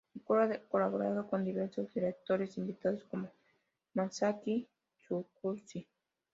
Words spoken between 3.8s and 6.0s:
Masaaki Suzuki.